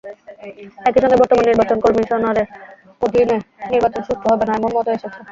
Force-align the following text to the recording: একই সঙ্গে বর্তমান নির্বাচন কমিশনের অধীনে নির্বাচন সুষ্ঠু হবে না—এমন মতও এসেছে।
একই 0.87 0.99
সঙ্গে 1.03 1.19
বর্তমান 1.21 1.45
নির্বাচন 1.49 1.77
কমিশনের 1.85 2.37
অধীনে 3.01 3.37
নির্বাচন 3.71 4.01
সুষ্ঠু 4.07 4.27
হবে 4.31 4.45
না—এমন 4.47 4.71
মতও 4.75 4.95
এসেছে। 4.97 5.19